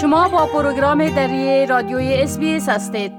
شما 0.00 0.28
با 0.28 0.46
پروگرام 0.46 1.08
دری 1.08 1.66
رادیوی 1.66 2.14
اس 2.14 2.68
هستید. 2.68 3.12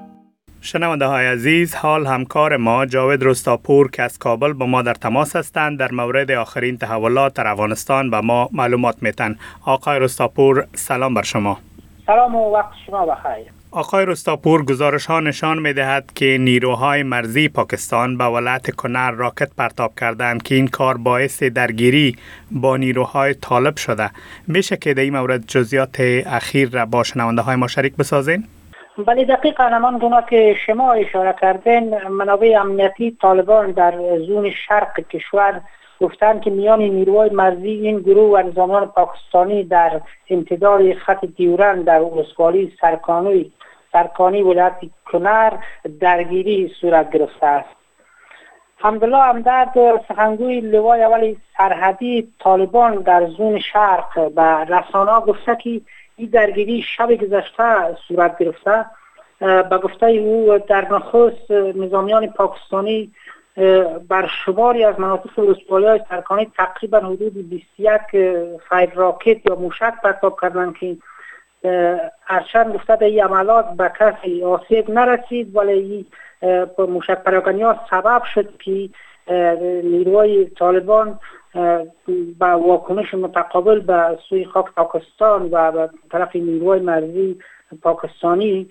شنونده 0.61 1.05
های 1.05 1.27
عزیز 1.27 1.75
حال 1.75 2.07
همکار 2.07 2.57
ما 2.57 2.85
جاوید 2.85 3.23
رستاپور 3.23 3.91
که 3.91 4.03
از 4.03 4.17
کابل 4.17 4.53
با 4.53 4.65
ما 4.65 4.81
در 4.81 4.93
تماس 4.93 5.35
هستند 5.35 5.79
در 5.79 5.91
مورد 5.91 6.31
آخرین 6.31 6.77
تحولات 6.77 7.33
در 7.33 7.47
افغانستان 7.47 8.09
به 8.09 8.21
ما 8.21 8.49
معلومات 8.51 9.03
میتن. 9.03 9.35
آقای 9.65 9.99
رستاپور 9.99 10.67
سلام 10.75 11.13
بر 11.13 11.21
شما. 11.21 11.57
سلام 12.05 12.35
و 12.35 12.53
وقت 12.53 12.71
شما 12.85 13.05
بخیر. 13.05 13.60
آقای 13.73 14.05
رستاپور 14.05 14.65
گزارش 14.65 15.05
ها 15.05 15.19
نشان 15.19 15.59
می 15.59 15.73
دهد 15.73 16.13
که 16.15 16.37
نیروهای 16.39 17.03
مرزی 17.03 17.49
پاکستان 17.49 18.17
به 18.17 18.23
ولایت 18.23 18.75
کنر 18.75 19.11
راکت 19.11 19.55
پرتاب 19.57 19.91
کردند 19.99 20.43
که 20.43 20.55
این 20.55 20.67
کار 20.67 20.97
باعث 20.97 21.43
درگیری 21.43 22.15
با 22.51 22.77
نیروهای 22.77 23.33
طالب 23.33 23.77
شده 23.77 24.09
میشه 24.47 24.77
که 24.77 24.93
در 24.93 25.01
این 25.01 25.17
مورد 25.17 25.45
جزیات 25.47 25.95
اخیر 26.25 26.69
را 26.69 26.85
با 26.85 27.03
شنونده 27.03 27.41
های 27.41 27.55
ما 27.55 27.67
شریک 27.67 27.95
بسازین؟ 27.95 28.43
بله 29.07 29.25
دقیقا 29.25 29.63
همان 29.63 29.97
گونه 29.97 30.23
که 30.29 30.55
شما 30.65 30.93
اشاره 30.93 31.35
کردین 31.41 32.07
منابع 32.07 32.57
امنیتی 32.59 33.17
طالبان 33.21 33.71
در 33.71 33.93
زون 34.27 34.51
شرق 34.67 34.99
کشور 35.09 35.61
گفتند 36.01 36.41
که 36.41 36.49
میان 36.49 36.81
نیروهای 36.81 37.29
مرزی 37.29 37.69
این 37.69 37.99
گروه 37.99 38.39
و 38.39 38.47
نظامیان 38.47 38.85
پاکستانی 38.85 39.63
در 39.63 40.01
امتداد 40.29 40.93
خط 40.93 41.25
دیورن 41.25 41.81
در 41.81 42.01
ولسوالی 42.01 42.73
سرکانی 42.81 43.51
سرکانی 43.91 44.41
ولایت 44.41 44.79
کنر 45.11 45.53
درگیری 45.99 46.71
صورت 46.81 47.11
گرفته 47.11 47.45
است. 47.45 47.69
حمدالله 48.77 49.23
همدرد 49.23 50.05
سخنگوی 50.07 50.61
لوای 50.61 51.03
اول 51.03 51.35
سرحدی 51.57 52.33
طالبان 52.39 52.95
در 52.95 53.27
زون 53.27 53.59
شرق 53.59 54.31
و 54.35 54.65
رسانه 54.69 55.25
گفته 55.25 55.55
که 55.55 55.81
این 56.15 56.29
درگیری 56.29 56.81
شب 56.81 57.15
گذشته 57.15 57.97
صورت 58.07 58.37
گرفته. 58.37 58.85
به 59.39 59.77
گفته 59.83 60.05
او 60.05 60.57
در 60.57 60.93
نخست 60.93 61.51
نظامیان 61.51 62.27
پاکستانی 62.27 63.11
بر 64.09 64.27
شماری 64.45 64.83
از 64.83 64.99
مناطق 64.99 65.39
ولسوالی 65.39 65.85
های 65.85 66.01
سرکانی 66.09 66.51
تقریبا 66.57 66.97
حدود 66.97 67.49
21 67.49 68.01
فیر 68.69 68.89
راکت 68.95 69.45
یا 69.45 69.55
موشک 69.55 69.93
پرتاب 70.03 70.41
کردند 70.41 70.77
که 70.77 70.97
هرچند 72.21 72.75
گفته 72.75 72.95
در 72.95 73.03
این 73.03 73.23
عملات 73.23 73.65
به 73.77 73.91
کسی 73.99 74.43
آسیب 74.43 74.89
نرسید 74.89 75.55
ولی 75.55 76.05
موشک 76.77 77.23
پراکنی 77.23 77.63
سبب 77.89 78.23
شد 78.23 78.57
که 78.57 78.89
نیروهای 79.83 80.45
طالبان 80.45 81.19
با 82.39 82.59
واکنش 82.59 83.13
متقابل 83.13 83.79
به 83.79 84.17
سوی 84.29 84.45
خاک 84.45 84.65
پاکستان 84.65 85.49
و 85.51 85.71
به 85.71 85.89
طرف 86.11 86.35
نیروهای 86.35 86.79
مرزی 86.79 87.39
پاکستانی 87.81 88.69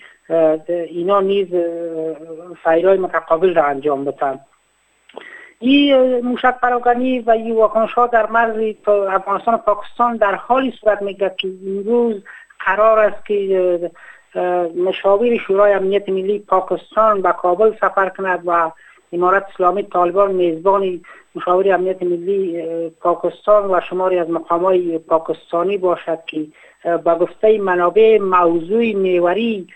اینا 0.67 1.21
نیز 1.21 1.49
فیرهای 2.65 2.99
متقابل 2.99 3.55
را 3.55 3.65
انجام 3.65 4.05
بدن 4.05 4.41
این 5.59 6.21
موشک 6.21 6.55
پراکنی 6.63 7.19
و 7.19 7.31
این 7.31 7.55
واکنش 7.55 7.93
ها 7.93 8.07
در 8.07 8.27
مرز 8.27 8.75
افغانستان 8.89 9.55
و 9.55 9.59
پاکستان 9.59 10.17
در 10.17 10.35
حالی 10.35 10.75
صورت 10.81 11.03
میگه 11.03 11.35
که 11.39 11.49
این 11.49 11.85
روز 11.85 12.23
قرار 12.67 12.99
است 12.99 13.27
که 13.27 13.91
مشاور 14.77 15.37
شورای 15.37 15.73
امنیت 15.73 16.09
ملی 16.09 16.39
پاکستان 16.39 17.23
به 17.23 17.33
کابل 17.33 17.77
سفر 17.81 18.09
کند 18.09 18.43
و 18.47 18.71
امارت 19.13 19.47
اسلامی 19.55 19.83
طالبان 19.83 20.33
میزبان 20.33 21.01
مشاور 21.35 21.75
امنیت 21.75 22.03
ملی 22.03 22.65
پاکستان 23.01 23.71
و 23.71 23.81
شماری 23.91 24.19
از 24.19 24.31
مقامای 24.31 24.99
پاکستانی 24.99 25.79
باشد 25.79 26.19
که 26.27 26.47
با 27.05 27.15
گفته 27.15 27.59
منابع 27.59 28.19
موضوع 28.19 28.93
میوری 28.93 29.69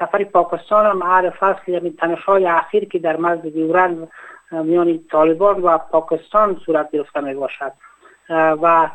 سفر 0.00 0.24
پاکستان 0.24 0.86
هم 0.86 1.02
هر 1.02 1.30
فصل 1.30 1.72
یعنی 1.72 1.90
تنشای 1.90 2.46
اخیر 2.46 2.84
که 2.84 2.98
در 2.98 3.16
مرز 3.16 3.40
دیورن 3.40 4.08
میان 4.52 5.00
طالبان 5.10 5.62
و 5.62 5.78
پاکستان 5.78 6.60
صورت 6.66 6.90
گرفته 6.90 7.20
می 7.20 7.34
باشد 7.34 7.72
و 8.30 8.90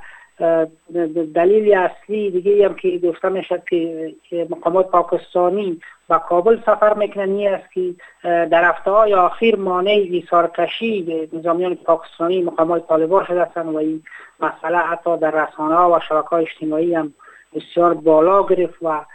دلیل 1.35 1.73
اصلی 1.73 2.31
دیگه 2.31 2.65
هم 2.65 2.75
که 2.75 2.97
گفته 2.97 3.29
می‌شد 3.29 3.63
که 3.63 4.47
مقامات 4.49 4.87
پاکستانی 4.87 5.81
و 6.09 6.17
کابل 6.17 6.59
سفر 6.65 6.93
می‌کنن 6.93 7.47
است 7.47 7.71
که 7.71 7.93
در 8.23 8.69
هفته 8.69 8.91
های 8.91 9.13
آخر 9.13 9.55
مانع 9.55 9.91
ایثار 9.91 10.47
کشی 10.47 11.29
نظامیان 11.33 11.75
پاکستانی 11.75 12.41
مقامات 12.41 12.87
طالبان 12.87 13.25
شده 13.25 13.61
و 13.61 13.77
این 13.77 14.03
مسئله 14.39 14.77
حتی 14.77 15.17
در 15.17 15.31
رسانه 15.31 15.75
ها 15.75 15.91
و 15.91 15.99
شبکه 15.99 16.27
های 16.27 16.45
اجتماعی 16.45 16.95
هم 16.95 17.13
بسیار 17.55 17.93
بالا 17.93 18.43
گرفت 18.43 18.77
و 18.81 19.05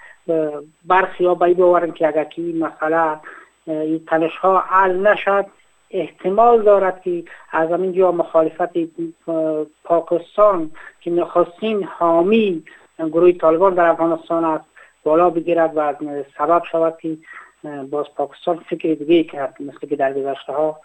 برخی 0.85 1.25
ها 1.25 1.35
به 1.35 1.55
باورن 1.55 1.93
که 1.93 2.09
اگر 2.09 2.25
که 2.25 2.43
این 2.43 2.65
مسئله 2.65 3.21
این 3.67 4.05
تنش 4.07 4.37
ها 4.37 4.59
حل 4.59 5.07
نشد. 5.07 5.47
احتمال 5.91 6.63
دارد 6.63 7.03
که 7.03 7.25
از 7.53 7.71
همین 7.71 7.93
جا 7.93 8.13
مخالفت 8.13 8.79
پاکستان 9.85 10.71
که 11.01 11.11
نخستین 11.11 11.85
حامی 11.85 12.65
گروه 12.99 13.33
طالبان 13.33 13.75
در 13.75 13.87
افغانستان 13.87 14.45
است 14.45 14.65
بالا 15.05 15.31
بگیرد 15.31 15.77
و 15.77 15.95
سبب 16.39 16.63
شود 16.71 16.99
که 17.01 17.17
باز 17.91 18.07
پاکستان 18.17 18.57
فکر 18.71 18.95
دیگه 18.95 19.25
کرد 19.25 19.55
مثل 19.61 19.87
که 19.87 19.97
در 19.97 20.13
گذشته 20.13 20.53
ها 20.53 20.81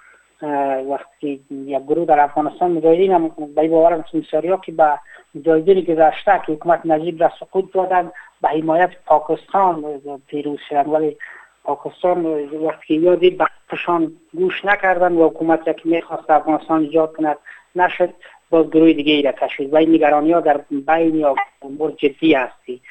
وقتی 0.90 1.42
یک 1.52 1.84
گروه 1.84 2.06
در 2.06 2.20
افغانستان 2.20 2.72
مجاهدین 2.72 3.12
هم 3.12 3.28
به 3.56 3.68
باورم 3.68 4.06
ها 4.34 4.58
که 4.58 4.72
به 4.72 5.00
مجاهدین 5.36 5.82
گذشته 5.82 6.42
که 6.46 6.52
حکومت 6.52 6.82
نجیب 6.86 7.24
را 7.24 7.32
سقوط 7.40 7.74
دادن 7.74 8.12
به 8.42 8.50
حمایت 8.50 8.90
پاکستان 9.06 10.02
پیروز 10.28 10.60
شدن 10.70 10.90
ولی 10.90 11.18
پاکستان 11.64 12.26
وقتی 12.66 12.96
یادی 12.96 13.30
بخشان 13.72 14.12
گوش 14.34 14.66
نکردن 14.66 15.14
و 15.14 15.30
حکومت 15.30 15.64
که 15.66 15.82
می‌خواست 15.86 16.30
افغانستان 16.30 16.82
ایجاد 16.82 17.16
کند 17.16 17.38
نشد. 17.76 18.10
باز 18.50 18.70
گروه 18.70 18.94
دیگه 18.94 19.14
ای 19.14 19.22
را 19.22 19.32
کشید 19.32 19.74
و 19.74 19.78
این 19.78 19.94
نگرانی 19.96 20.32
ها 20.32 20.40
در 20.40 20.62
بین 20.70 21.16
یا 21.16 21.36
امور 21.62 21.92
جدی 21.92 22.34
هستی. 22.34 22.82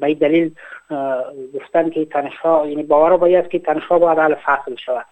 به 0.00 0.06
این 0.06 0.18
دلیل 0.18 0.54
گفتن 1.54 1.90
که 1.90 2.04
تنشها 2.04 2.66
یعنی 2.66 2.82
باور 2.82 3.16
باید 3.16 3.48
که 3.48 3.58
تنشها 3.58 3.98
باید 3.98 4.18
حل 4.18 4.34
فصل 4.34 4.76
شود. 4.76 5.06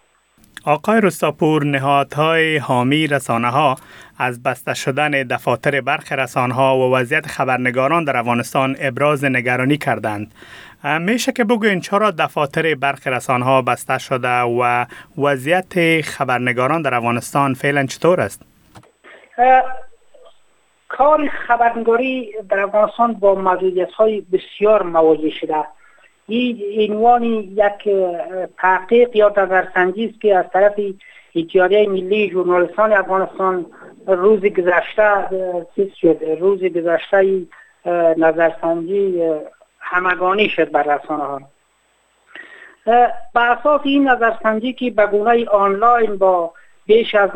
آقای 0.65 1.01
رستاپور 1.01 1.63
نهادهای 1.65 2.57
حامی 2.57 3.07
رسانه 3.07 3.47
ها 3.47 3.75
از 4.17 4.43
بسته 4.43 4.73
شدن 4.73 5.11
دفاتر 5.11 5.81
برخ 5.81 6.11
رسانه 6.11 6.53
ها 6.53 6.77
و 6.77 6.95
وضعیت 6.95 7.25
خبرنگاران 7.25 8.03
در 8.03 8.17
افغانستان 8.17 8.75
ابراز 8.79 9.25
نگرانی 9.25 9.77
کردند. 9.77 10.33
میشه 10.83 11.31
که 11.31 11.43
بگوین 11.43 11.79
چرا 11.79 12.11
دفاتر 12.11 12.75
برخ 12.75 13.07
رسانه 13.07 13.61
بسته 13.61 13.97
شده 13.97 14.41
و 14.41 14.85
وضعیت 15.17 16.01
خبرنگاران 16.01 16.81
در 16.81 16.93
افغانستان 16.93 17.53
فعلا 17.53 17.85
چطور 17.85 18.21
است؟ 18.21 18.41
کار 20.87 21.27
خبرنگاری 21.47 22.33
در 22.49 22.59
افغانستان 22.59 23.13
با 23.13 23.35
محدودیت 23.35 23.91
های 23.91 24.21
بسیار 24.21 24.83
مواجه 24.83 25.29
شده 25.29 25.65
این 26.27 26.93
عنوان 26.93 27.23
یک 27.23 27.95
تحقیق 28.57 29.15
یا 29.15 29.33
نظرسنجی 29.37 30.05
است 30.05 30.21
که 30.21 30.35
از 30.37 30.45
طرف 30.53 30.73
اتحادیه 31.35 31.89
ملی 31.89 32.29
ژورنالیستان 32.31 32.93
افغانستان 32.93 33.65
روز 34.07 34.39
گذشته 34.39 35.27
روز 36.39 36.63
گذشته 36.63 37.41
نظرسنجی 38.17 39.23
همگانی 39.91 40.49
شد 40.49 40.71
بر 40.71 40.83
رسانه 40.83 41.23
ها. 41.23 41.41
به 43.33 43.41
اساس 43.41 43.81
این 43.83 44.09
نظرسنجی 44.09 44.73
که 44.73 44.91
به 44.91 45.07
گونه 45.07 45.45
آنلاین 45.45 46.17
با 46.17 46.53
بیش 46.85 47.15
از 47.15 47.29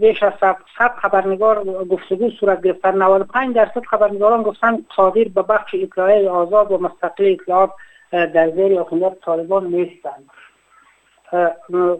بیش 0.00 0.22
از 0.22 0.32
صد 0.78 0.94
خبرنگار 1.02 1.64
گفتگو 1.64 2.30
صورت 2.30 2.62
گرفت 2.62 2.86
95 2.86 3.56
درصد 3.56 3.84
خبرنگاران 3.90 4.42
گفتن 4.42 4.84
قادر 4.96 5.24
به 5.24 5.42
بخش 5.42 5.74
اطلاعی 5.74 6.28
آزاد 6.28 6.72
و 6.72 6.78
مستقل 6.78 7.32
اطلاعات 7.32 7.70
در 8.12 8.50
زیر 8.50 8.80
حکومت 8.80 9.20
طالبان 9.20 9.66
نیستند. 9.66 10.30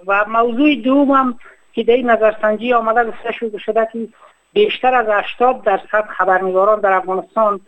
و 0.07 0.25
موضوع 0.29 0.75
دوم 0.75 1.11
هم 1.11 1.39
که 1.73 1.85
در 1.85 1.95
این 1.95 2.11
نظرسنجی 2.11 2.73
آمده 2.73 3.05
گفته 3.11 3.59
شده 3.59 3.89
که 3.93 4.09
بیشتر 4.53 4.95
از 4.95 5.07
80 5.09 5.63
درصد 5.63 6.05
خبرنگاران 6.09 6.81
در 6.81 6.93
افغانستان 6.93 7.61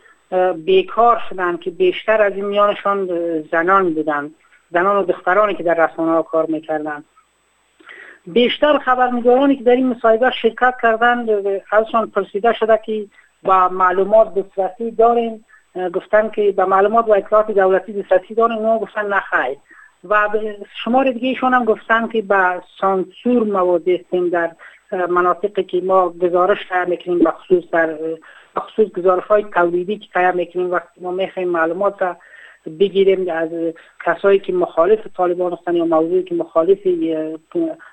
بیکار 0.64 1.22
شدند 1.28 1.60
که 1.60 1.70
بیشتر 1.70 2.22
از 2.22 2.32
این 2.32 2.44
میانشان 2.44 3.08
زنان 3.52 3.94
بودند 3.94 4.34
زنان 4.70 4.96
و 4.96 5.02
دخترانی 5.02 5.54
که 5.54 5.62
در 5.62 5.86
رسانه 5.86 6.10
ها 6.10 6.22
کار 6.22 6.46
می‌کردند 6.46 7.04
بیشتر 8.26 8.78
خبرنگارانی 8.78 9.56
که 9.56 9.64
در 9.64 9.72
این 9.72 9.86
مصاحبه 9.86 10.30
شرکت 10.30 10.74
کردند 10.82 11.30
ازشان 11.72 12.10
پرسیده 12.10 12.52
شده 12.52 12.80
که 12.86 13.06
با 13.42 13.68
معلومات 13.68 14.34
دسترسی 14.34 14.90
داریم 14.90 15.44
گفتن 15.92 16.28
که 16.30 16.52
به 16.52 16.64
معلومات 16.64 17.08
و 17.08 17.12
اطلاعات 17.12 17.50
دولتی 17.50 17.92
دسترسی 17.92 18.34
داریم 18.34 18.58
نه 18.58 18.78
گفتن 18.78 19.06
نخیر 19.06 19.58
و 20.08 20.28
شمار 20.84 21.10
دیگه 21.10 21.28
ایشون 21.28 21.54
هم 21.54 21.64
گفتن 21.64 22.08
که 22.08 22.22
به 22.22 22.62
سانسور 22.80 23.42
مواد 23.42 23.88
هستیم 23.88 24.28
در 24.28 24.50
مناطقی 25.08 25.62
که 25.62 25.80
ما 25.80 26.08
گزارش 26.08 26.58
می‌کنیم 26.86 27.18
بخصوص 27.18 27.64
در 27.72 27.98
خصوص 28.58 28.88
گزارش 28.88 29.24
های 29.24 29.44
تولیدی 29.54 29.98
که 29.98 30.08
تیار 30.14 30.32
می‌کنیم 30.32 30.70
وقتی 30.70 31.00
ما 31.00 31.10
می‌خوایم 31.10 31.48
معلومات 31.48 32.16
بگیریم 32.80 33.30
از 33.30 33.48
کسایی 34.04 34.38
که 34.38 34.52
مخالف 34.52 35.06
طالبان 35.16 35.52
هستند 35.52 35.74
یا 35.74 35.84
موضوعی 35.84 36.22
که 36.22 36.34
مخالف 36.34 36.78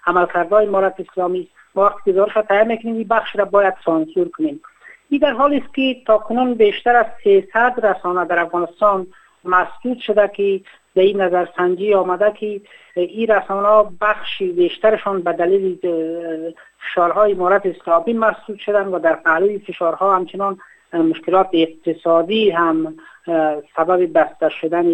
عملکردهای 0.06 0.66
امارت 0.66 0.96
اسلامی. 1.00 1.48
ما 1.76 1.86
وقتی 1.86 2.12
گزارش 2.12 2.36
را 2.36 2.42
تیار 2.42 2.64
می‌کنیم 2.64 2.96
این 2.96 3.08
بخش 3.08 3.36
را 3.36 3.46
باید 3.46 3.74
سانسور 3.86 4.30
کنیم. 4.30 4.62
این 5.10 5.20
در 5.20 5.34
حالی 5.34 5.58
است 5.58 5.74
که 5.74 5.96
تا 6.06 6.18
کنون 6.18 6.54
بیشتر 6.54 6.96
از 6.96 7.06
300 7.24 7.86
رسانه 7.86 8.26
در 8.26 8.40
افغانستان 8.40 9.08
مسدود 9.46 9.98
شده 9.98 10.28
که 10.28 10.62
به 10.94 11.02
این 11.02 11.22
نظر 11.22 11.48
سنجی 11.58 11.94
آمده 11.94 12.32
که 12.32 12.62
این 12.96 13.28
رسانه 13.28 13.68
ها 13.68 13.92
بخشی 14.02 14.52
بیشترشان 14.52 15.22
به 15.22 15.34
دلیل 15.34 15.78
فشارهای 16.80 17.32
امارت 17.32 17.66
اسلامی 17.66 18.14
مسدود 18.14 18.60
شدن 18.60 18.88
و 18.88 19.00
در 19.00 19.16
پهلوی 19.16 19.60
فشارها 19.60 20.16
همچنان 20.16 20.58
مشکلات 20.94 21.50
اقتصادی 21.54 22.50
هم 22.50 22.96
سبب 23.76 24.20
بسته 24.20 24.50
شدن 24.50 24.86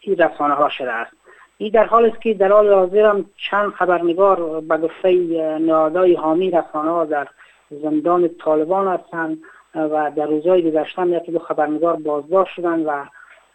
این 0.00 0.16
رسانه 0.18 0.54
ها 0.54 0.68
شده 0.68 0.92
است. 0.92 1.12
این 1.58 1.70
در 1.70 1.84
حال 1.84 2.06
است 2.06 2.20
که 2.20 2.34
در 2.34 2.52
حال 2.52 2.72
حاضر 2.72 3.06
هم 3.06 3.24
چند 3.50 3.70
خبرنگار 3.70 4.60
به 4.60 4.76
گفته 4.76 5.12
نهادهای 5.58 6.14
حامی 6.14 6.50
رسانه 6.50 6.90
ها 6.90 7.04
در 7.04 7.28
زندان 7.70 8.30
طالبان 8.44 8.88
هستند 8.88 9.38
و 9.74 10.10
در 10.16 10.26
روزهای 10.26 10.70
گذشته 10.70 11.08
یکی 11.08 11.32
دو 11.32 11.38
خبرنگار 11.38 11.96
بازداشت 11.96 12.54
شدن 12.54 12.84
و 12.84 13.04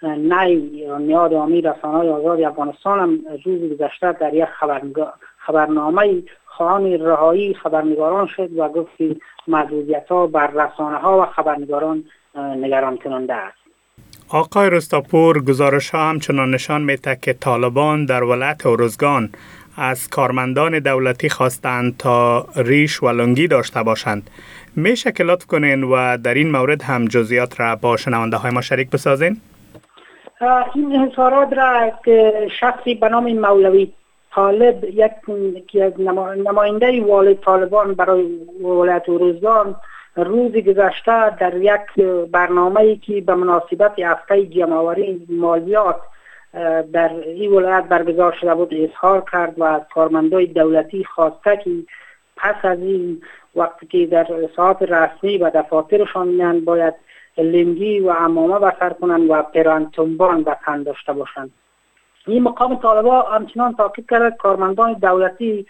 نی 0.03 0.85
نیاد 0.99 1.33
آمی 1.33 1.61
رسانه 1.61 2.09
آزاد 2.11 2.41
افغانستان 2.41 2.99
هم 2.99 3.19
روز 3.45 3.71
گذشته 3.71 4.11
در 4.11 4.33
یک 4.33 4.47
خبرنامه 5.45 6.23
خواهان 6.45 6.85
رهایی 6.85 7.53
خبرنگاران 7.53 8.27
شد 8.27 8.57
و 8.57 8.69
گفت 8.69 8.97
که 8.97 9.15
ها 10.09 10.27
بر 10.27 10.47
رسانه 10.47 10.97
ها 10.97 11.21
و 11.21 11.25
خبرنگاران 11.25 12.03
نگران 12.35 12.97
کننده 12.97 13.33
است 13.33 13.57
آقای 14.29 14.69
رستاپور 14.69 15.43
گزارش 15.43 15.89
ها 15.89 16.09
همچنان 16.09 16.53
نشان 16.53 16.81
میده 16.81 17.17
که 17.21 17.33
طالبان 17.33 18.05
در 18.05 18.23
ولایت 18.23 18.65
اروزگان 18.65 19.29
از 19.77 20.09
کارمندان 20.09 20.79
دولتی 20.79 21.29
خواستند 21.29 21.97
تا 21.97 22.47
ریش 22.55 23.03
و 23.03 23.09
لنگی 23.09 23.47
داشته 23.47 23.83
باشند 23.83 24.29
میشه 24.75 25.11
که 25.11 25.23
لطف 25.23 25.45
کنین 25.45 25.83
و 25.83 26.17
در 26.17 26.33
این 26.33 26.51
مورد 26.51 26.81
هم 26.81 27.05
جزیات 27.05 27.59
را 27.59 27.75
با 27.75 27.97
شنونده 27.97 28.37
های 28.37 28.51
ما 28.51 28.61
شریک 28.61 28.89
بسازین؟ 28.89 29.41
این 30.75 30.95
انحصارات 30.95 31.53
را 31.53 31.91
که 32.05 32.47
شخصی 32.59 32.95
به 32.95 33.09
نام 33.09 33.33
مولوی 33.33 33.91
طالب 34.35 34.83
یک 34.83 35.11
از 35.81 35.93
نماینده 36.37 37.01
والد 37.01 37.39
طالبان 37.39 37.93
برای 37.93 38.25
ولایت 38.63 39.03
روزگان 39.07 39.75
روزی 40.15 40.61
گذشته 40.61 41.29
در 41.29 41.55
یک 41.55 42.05
برنامه 42.31 42.79
ای 42.79 42.97
که 42.97 43.21
به 43.21 43.35
مناسبت 43.35 43.99
هفته 43.99 44.45
جمعوری 44.45 45.25
مالیات 45.29 46.01
در 46.93 47.11
این 47.25 47.51
ولایت 47.51 47.83
برگزار 47.83 48.37
شده 48.41 48.55
بود 48.55 48.73
اظهار 48.73 49.23
کرد 49.31 49.59
و 49.59 49.63
از 49.63 49.81
کارمندای 49.93 50.45
دولتی 50.45 51.03
خواسته 51.03 51.57
که 51.57 51.71
پس 52.37 52.55
از 52.63 52.79
این 52.79 53.21
وقتی 53.55 53.87
که 53.87 54.05
در 54.05 54.27
ساعت 54.55 54.81
رسمی 54.81 55.37
و 55.37 55.49
دفاترشان 55.49 56.65
باید 56.65 56.93
لنگی 57.37 57.99
و 57.99 58.09
امامه 58.09 58.59
بسر 58.59 58.89
کنند 58.89 59.29
و 59.29 59.41
پرانتومبان 59.41 60.43
به 60.43 60.57
تن 60.65 60.83
داشته 60.83 61.13
باشند 61.13 61.51
این 62.27 62.43
مقام 62.43 62.75
طالبا 62.75 63.21
همچنان 63.21 63.73
تاکید 63.73 64.09
کرد 64.09 64.37
کارمندان 64.37 64.93
دولتی 64.93 65.65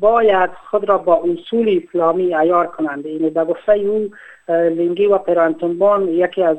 باید 0.00 0.50
خود 0.70 0.88
را 0.88 0.98
با 0.98 1.22
اصول 1.24 1.80
اسلامی 1.84 2.34
ایار 2.34 2.66
کنند. 2.66 3.06
این 3.06 3.28
در 3.28 3.44
گفته 3.44 3.72
او 3.72 4.10
لنگی 4.48 5.06
و 5.06 5.18
پرانتومبان 5.18 6.08
یکی 6.08 6.42
از 6.42 6.56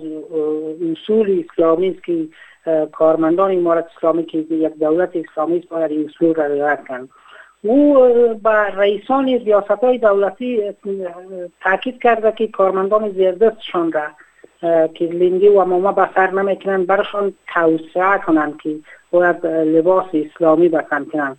اصول 0.92 1.44
اسلامی 1.50 1.90
است 1.90 2.04
که 2.04 2.28
کارمندان 2.92 3.52
امارت 3.52 3.88
اسلامی 3.98 4.26
که 4.26 4.38
یک 4.38 4.74
دولت 4.74 5.12
اسلامی 5.16 5.58
است 5.58 5.70
باید 5.70 5.92
این 5.92 6.10
اصول 6.10 6.34
را 6.34 6.46
رعایت 6.46 6.88
کنند. 6.88 7.10
او 7.66 7.94
با 8.44 8.64
رئیسان 8.64 9.26
ریاست 9.26 9.84
های 9.84 9.98
دولتی 9.98 10.62
تاکید 11.62 12.02
کرده 12.02 12.32
که 12.32 12.48
کارمندان 12.48 13.10
زیردستشان 13.10 13.92
را 13.92 14.08
که 14.88 15.06
لنگی 15.06 15.48
و 15.48 15.66
ماما 15.66 15.92
بسر 15.92 16.32
نمی‌کنن 16.32 16.86
برشان 16.86 17.34
توسعه 17.54 18.18
کنند 18.26 18.62
که 18.62 18.76
باید 19.12 19.46
لباس 19.46 20.06
اسلامی 20.14 20.70
بسن 20.70 21.06
کنند 21.06 21.38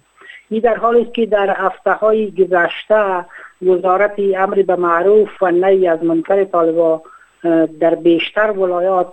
این 0.50 0.60
در 0.60 0.76
حالی 0.76 1.02
است 1.02 1.14
که 1.14 1.26
در 1.26 1.56
هفته 1.56 1.92
های 1.92 2.30
گذشته 2.30 3.24
وزارت 3.62 4.14
امر 4.36 4.62
به 4.62 4.76
معروف 4.76 5.42
و 5.42 5.50
نهی 5.50 5.88
از 5.88 6.04
منکر 6.04 6.44
طالبا 6.44 7.02
در 7.80 7.94
بیشتر 7.94 8.50
ولایات 8.50 9.12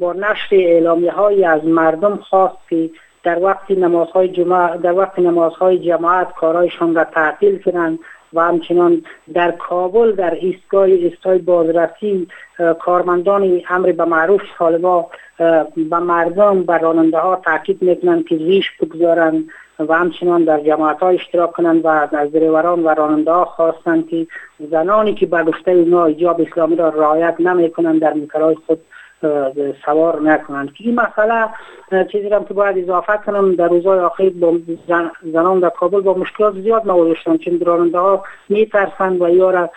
با 0.00 0.12
نشر 0.12 0.56
اعلامیه 0.56 1.12
های 1.12 1.44
از 1.44 1.64
مردم 1.64 2.16
خواست 2.16 2.68
که 2.70 2.90
در 3.24 3.38
وقت 3.38 3.70
نمازهای 3.70 4.28
جمعه 4.28 4.76
در 4.76 4.92
وقت 4.92 5.18
نمازهای 5.18 5.78
جماعت 5.78 6.34
کارایشان 6.34 6.94
را 6.94 7.04
تعطیل 7.04 7.62
کنند 7.62 7.98
و 8.34 8.40
همچنان 8.40 9.02
در 9.34 9.50
کابل 9.50 10.12
در 10.12 10.34
ایستگاه 10.34 10.82
ایستای 10.82 11.38
بازرسی 11.38 12.28
کارمندان 12.80 13.62
امر 13.70 13.92
به 13.92 14.04
معروف 14.04 14.40
طالبا 14.58 15.06
به 15.76 15.98
مردم 15.98 16.64
و 16.68 16.78
راننده 16.78 17.18
ها 17.18 17.36
تاکید 17.44 17.82
می‌کنند 17.82 18.26
که 18.26 18.36
ریش 18.36 18.66
بگذارند 18.80 19.44
و 19.78 19.94
همچنان 19.94 20.44
در 20.44 20.60
جماعت 20.60 20.98
ها 20.98 21.08
اشتراک 21.08 21.52
کنند 21.52 21.84
و 21.84 21.88
از 21.88 22.32
دریوران 22.32 22.84
و 22.84 22.88
راننده 22.88 23.30
ها 23.30 23.44
خواستند 23.44 24.08
که 24.08 24.26
زنانی 24.70 25.14
که 25.14 25.26
به 25.26 25.44
گفته 25.44 25.70
اونا 25.70 26.04
ایجاب 26.04 26.40
اسلامی 26.40 26.76
را 26.76 26.88
رعایت 26.88 27.36
نمی 27.40 27.70
کنند 27.70 28.00
در 28.00 28.12
میکرهای 28.12 28.54
خود 28.66 28.80
سوار 29.84 30.20
نکنند 30.20 30.72
که 30.72 30.84
این 30.84 30.94
مسئله 30.94 31.48
چیزی 32.12 32.28
را 32.28 32.44
که 32.44 32.54
باید 32.54 32.78
اضافه 32.78 33.16
کنم 33.26 33.54
در 33.54 33.68
روزهای 33.68 33.98
آخر 33.98 34.28
با 34.28 34.58
زنان 35.32 35.60
در 35.60 35.68
کابل 35.68 36.00
با 36.00 36.14
مشکلات 36.14 36.54
زیاد 36.54 36.86
مواجه 36.86 37.14
شدن 37.14 37.36
چون 37.36 37.60
راننده 37.60 37.98
ها 37.98 38.24
میترسند 38.48 39.22
و 39.22 39.28
یا 39.28 39.70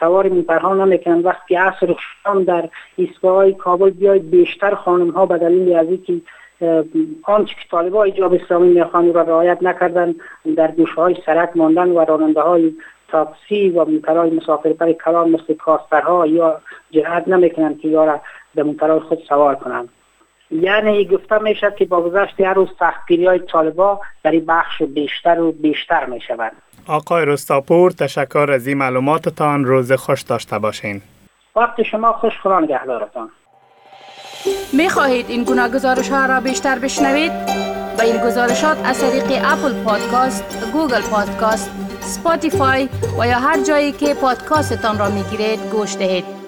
سوار 0.00 0.28
میپرها 0.28 0.74
نمی‌کنند. 0.74 1.24
وقتی 1.24 1.54
عصر 1.54 1.94
شام 2.24 2.44
در 2.44 2.68
ایستگاه 2.96 3.34
های 3.34 3.54
کابل 3.54 3.90
بیاید 3.90 4.30
بیشتر 4.30 4.74
خانم 4.74 5.10
ها 5.10 5.26
به 5.26 5.38
دلیل 5.38 5.76
از 5.76 5.86
اینکه 5.86 6.20
آنچه 7.22 7.54
که 7.54 7.60
طالبا 7.70 8.02
ایجاب 8.02 8.34
اسلامی 8.34 8.68
می‌خوان 8.68 9.14
را 9.14 9.22
رعایت 9.22 9.62
نکردن 9.62 10.14
در 10.56 10.70
گوشه 10.70 10.94
های 10.94 11.16
سرک 11.26 11.50
ماندن 11.54 11.90
و 11.90 12.04
راننده 12.04 12.40
های 12.40 12.72
تاکسی 13.08 13.70
و 13.70 13.84
مسافر 13.84 14.30
مسافربر 14.30 14.92
کلان 14.92 15.30
مثل 15.30 15.54
کاسترها 15.54 16.26
یا 16.26 16.60
جهت 16.90 17.28
نمی‌کنند 17.28 17.80
که 17.80 17.88
یارا 17.88 18.20
به 18.54 18.62
موترهای 18.62 19.00
خود 19.00 19.18
سوار 19.28 19.54
کنند. 19.54 19.88
یعنی 20.50 21.04
گفته 21.04 21.38
می‌شد 21.38 21.74
که 21.74 21.84
با 21.84 22.02
گذشت 22.02 22.40
هر 22.40 22.54
روز 22.54 22.68
سختگیری 22.78 23.26
های 23.26 23.38
طالبا 23.38 24.00
در 24.24 24.30
این 24.30 24.46
بخش 24.46 24.82
بیشتر 24.82 25.40
و 25.40 25.52
بیشتر 25.52 26.06
می 26.06 26.20
شود 26.20 26.52
آقای 26.86 27.24
رستاپور 27.24 27.90
تشکر 27.90 28.50
از 28.50 28.66
این 28.66 28.78
معلوماتتان. 28.78 29.64
روز 29.64 29.92
خوش 29.92 30.22
داشته 30.22 30.58
باشین. 30.58 31.02
وقت 31.56 31.82
شما 31.82 32.12
خوش 32.12 32.32
خدا 32.42 32.60
نگهدارتان 32.60 33.30
می 34.72 34.88
خواهید 34.88 35.26
این 35.28 35.44
گناه 35.44 35.68
گزارش 35.68 36.08
ها 36.08 36.26
را 36.26 36.40
بیشتر 36.40 36.78
بشنوید؟ 36.78 37.32
با 37.98 38.04
این 38.04 38.16
گزارشات 38.26 38.78
از 38.84 39.00
طریق 39.00 39.42
اپل 39.44 39.84
پادکاست، 39.84 40.70
گوگل 40.72 41.02
پادکاست، 41.10 41.70
سپاتیفای 42.00 42.88
و 43.20 43.26
یا 43.26 43.38
هر 43.38 43.62
جایی 43.62 43.92
که 43.92 44.14
پادکاستتان 44.14 44.98
را 44.98 45.10
می 45.10 45.22
گیرید 45.22 45.60
گوش 45.72 45.96
دهید. 45.96 46.39